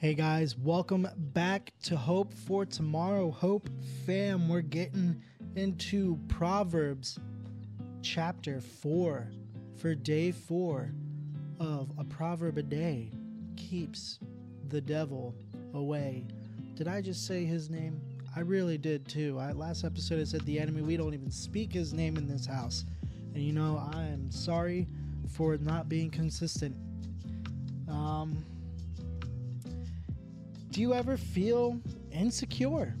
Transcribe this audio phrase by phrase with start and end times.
[0.00, 3.32] Hey guys, welcome back to Hope for Tomorrow.
[3.32, 3.68] Hope
[4.06, 5.20] fam, we're getting
[5.56, 7.18] into Proverbs
[8.00, 9.28] chapter 4
[9.76, 10.92] for day 4
[11.58, 13.10] of a proverb a day
[13.56, 14.20] keeps
[14.68, 15.34] the devil
[15.74, 16.24] away.
[16.76, 18.00] Did I just say his name?
[18.36, 19.36] I really did too.
[19.40, 22.46] I, last episode I said the enemy, we don't even speak his name in this
[22.46, 22.84] house.
[23.34, 24.86] And you know, I am sorry
[25.28, 26.76] for not being consistent.
[27.88, 28.44] Um,
[30.78, 31.80] do you ever feel
[32.12, 32.94] insecure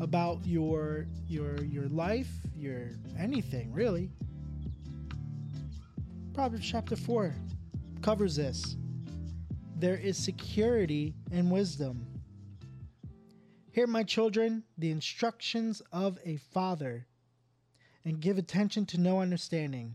[0.00, 4.08] about your your your life, your anything really?
[6.32, 7.34] Proverbs chapter 4
[8.00, 8.78] covers this.
[9.76, 12.06] There is security in wisdom.
[13.72, 17.06] Hear, my children, the instructions of a father,
[18.06, 19.94] and give attention to know understanding.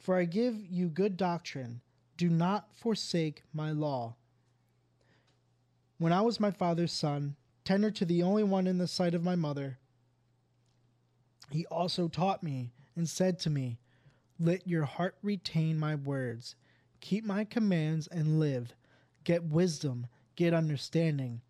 [0.00, 1.82] For I give you good doctrine.
[2.16, 4.16] Do not forsake my law.
[5.98, 9.24] When I was my father's son, tender to the only one in the sight of
[9.24, 9.78] my mother,
[11.50, 13.78] he also taught me and said to me,
[14.38, 16.54] Let your heart retain my words,
[17.00, 18.74] keep my commands and live.
[19.24, 21.40] Get wisdom, get understanding.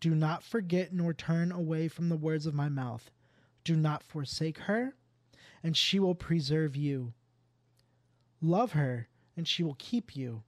[0.00, 3.10] Do not forget nor turn away from the words of my mouth.
[3.62, 4.94] Do not forsake her,
[5.62, 7.14] and she will preserve you.
[8.42, 10.42] Love her, and she will keep you.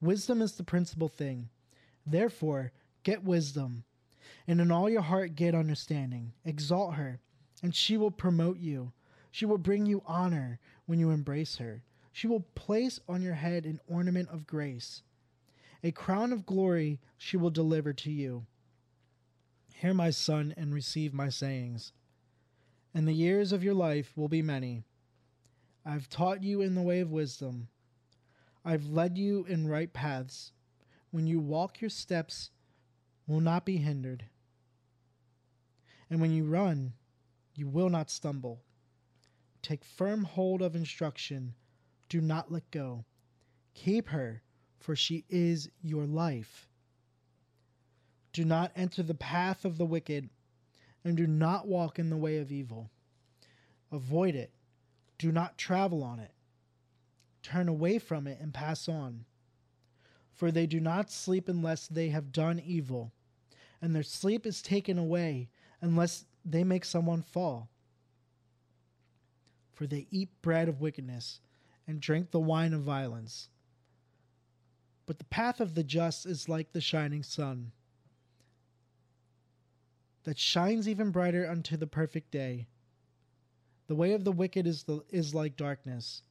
[0.00, 1.48] Wisdom is the principal thing.
[2.04, 2.72] Therefore,
[3.08, 3.84] get wisdom,
[4.46, 6.30] and in all your heart get understanding.
[6.44, 7.20] Exalt her,
[7.62, 8.92] and she will promote you.
[9.30, 11.82] She will bring you honor when you embrace her.
[12.12, 15.00] She will place on your head an ornament of grace.
[15.82, 18.44] A crown of glory she will deliver to you.
[19.72, 21.92] Hear my son and receive my sayings.
[22.92, 24.82] And the years of your life will be many.
[25.82, 27.68] I've taught you in the way of wisdom.
[28.66, 30.52] I've led you in right paths.
[31.10, 32.50] When you walk, your steps
[33.28, 34.24] will not be hindered.
[36.10, 36.94] And when you run,
[37.54, 38.62] you will not stumble.
[39.62, 41.54] Take firm hold of instruction.
[42.08, 43.04] Do not let go.
[43.74, 44.42] Keep her,
[44.80, 46.68] for she is your life.
[48.32, 50.30] Do not enter the path of the wicked,
[51.04, 52.90] and do not walk in the way of evil.
[53.92, 54.52] Avoid it.
[55.18, 56.32] Do not travel on it.
[57.42, 59.24] Turn away from it and pass on.
[60.32, 63.12] For they do not sleep unless they have done evil,
[63.80, 65.48] and their sleep is taken away
[65.80, 67.68] unless they make someone fall.
[69.72, 71.40] For they eat bread of wickedness
[71.86, 73.48] and drink the wine of violence.
[75.06, 77.72] But the path of the just is like the shining sun,
[80.24, 82.66] that shines even brighter unto the perfect day.
[83.86, 86.22] The way of the wicked is, the, is like darkness.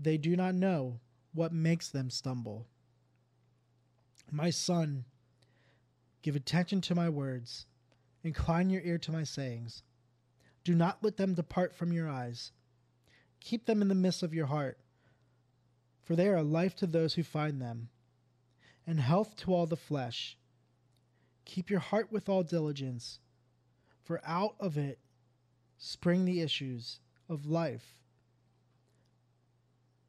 [0.00, 0.98] They do not know
[1.32, 2.66] what makes them stumble.
[4.32, 5.04] My son,
[6.26, 7.66] give attention to my words,
[8.24, 9.84] incline your ear to my sayings.
[10.64, 12.50] Do not let them depart from your eyes.
[13.38, 14.76] Keep them in the midst of your heart,
[16.02, 17.90] for they are life to those who find them,
[18.88, 20.36] and health to all the flesh.
[21.44, 23.20] Keep your heart with all diligence,
[24.02, 24.98] for out of it
[25.78, 26.98] spring the issues
[27.28, 28.00] of life.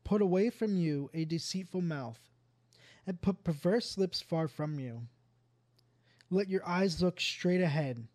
[0.04, 2.32] Put away from you a deceitful mouth,
[3.06, 5.04] and put perverse lips far from you.
[6.30, 8.06] Let your eyes look straight ahead,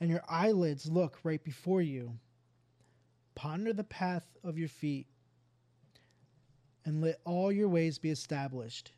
[0.00, 2.18] and your eyelids look right before you.
[3.34, 5.06] Ponder the path of your feet,
[6.84, 8.92] and let all your ways be established.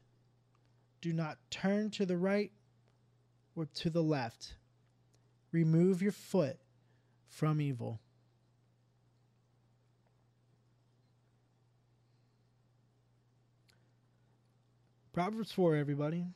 [1.00, 2.50] Do not turn to the right
[3.54, 4.54] or to the left.
[5.52, 6.58] Remove your foot
[7.28, 8.00] from evil.
[15.12, 16.26] Proverbs 4, everybody.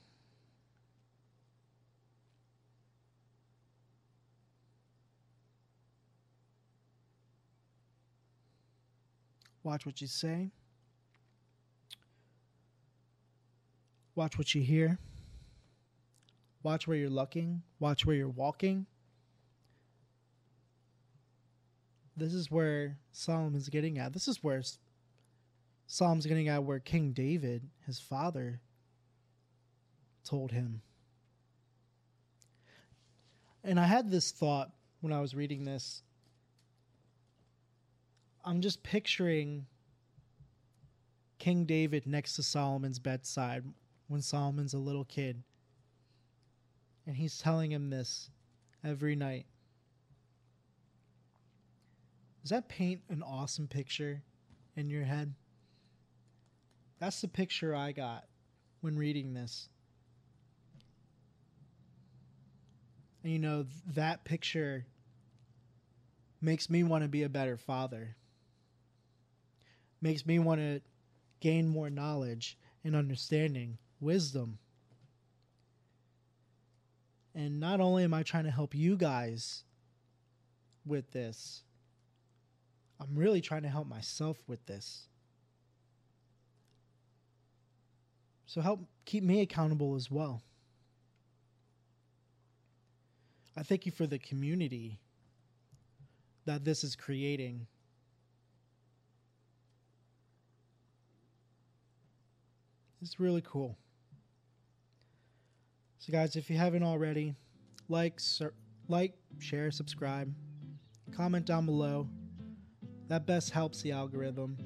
[9.68, 10.50] Watch what you say.
[14.14, 14.98] Watch what you hear.
[16.62, 17.60] Watch where you're looking.
[17.78, 18.86] Watch where you're walking.
[22.16, 24.14] This is where Solomon's getting at.
[24.14, 24.62] This is where
[25.86, 28.62] Solomon's getting at where King David, his father,
[30.24, 30.80] told him.
[33.62, 34.70] And I had this thought
[35.02, 36.04] when I was reading this
[38.48, 39.66] I'm just picturing
[41.38, 43.62] King David next to Solomon's bedside
[44.06, 45.42] when Solomon's a little kid.
[47.06, 48.30] And he's telling him this
[48.82, 49.44] every night.
[52.40, 54.22] Does that paint an awesome picture
[54.76, 55.34] in your head?
[57.00, 58.24] That's the picture I got
[58.80, 59.68] when reading this.
[63.22, 64.86] And you know, that picture
[66.40, 68.16] makes me want to be a better father.
[70.00, 70.80] Makes me want to
[71.40, 74.58] gain more knowledge and understanding, wisdom.
[77.34, 79.64] And not only am I trying to help you guys
[80.84, 81.62] with this,
[83.00, 85.08] I'm really trying to help myself with this.
[88.46, 90.42] So help keep me accountable as well.
[93.56, 95.00] I thank you for the community
[96.44, 97.66] that this is creating.
[103.00, 103.76] It's really cool.
[105.98, 107.34] So, guys, if you haven't already,
[107.88, 108.54] like, sur-
[108.88, 110.32] like, share, subscribe,
[111.12, 112.08] comment down below.
[113.08, 114.56] That best helps the algorithm.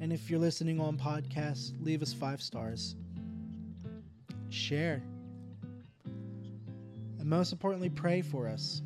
[0.00, 2.94] And if you're listening on podcasts, leave us five stars.
[4.50, 5.02] Share.
[6.04, 8.82] And most importantly, pray for us.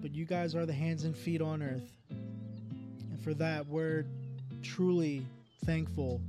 [0.00, 1.92] But you guys are the hands and feet on earth.
[2.10, 4.04] And for that, we're
[4.62, 5.22] truly
[5.64, 6.20] thankful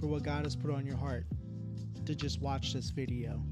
[0.00, 1.24] for what God has put on your heart
[2.06, 3.42] to just watch this video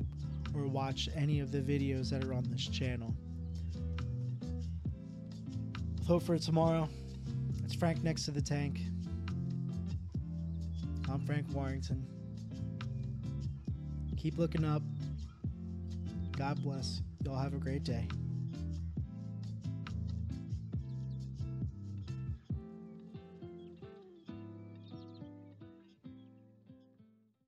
[0.55, 3.15] or watch any of the videos that are on this channel.
[5.99, 6.89] With hope for tomorrow,
[7.65, 8.81] it's Frank next to the tank.
[11.11, 12.07] I'm Frank Warrington.
[14.17, 14.83] Keep looking up.
[16.37, 17.03] God bless.
[17.25, 18.09] Y'all have a great day.